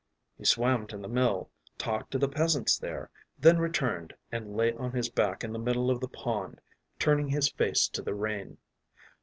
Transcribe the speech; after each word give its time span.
”He 0.39 0.45
swam 0.45 0.87
to 0.87 0.97
the 0.97 1.07
mill, 1.07 1.51
talked 1.77 2.09
to 2.09 2.17
the 2.17 2.27
peasants 2.27 2.75
there, 2.75 3.11
then 3.37 3.59
returned 3.59 4.15
and 4.31 4.57
lay 4.57 4.73
on 4.73 4.93
his 4.93 5.09
back 5.11 5.43
in 5.43 5.53
the 5.53 5.59
middle 5.59 5.91
of 5.91 5.99
the 5.99 6.07
pond, 6.07 6.59
turning 6.97 7.27
his 7.27 7.51
face 7.51 7.87
to 7.89 8.01
the 8.01 8.15
rain. 8.15 8.57